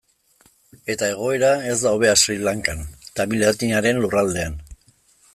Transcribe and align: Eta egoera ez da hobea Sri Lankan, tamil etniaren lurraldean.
Eta 0.93 1.09
egoera 1.15 1.51
ez 1.73 1.75
da 1.81 1.91
hobea 1.97 2.15
Sri 2.21 2.37
Lankan, 2.47 2.81
tamil 3.19 3.45
etniaren 3.53 4.01
lurraldean. 4.07 4.57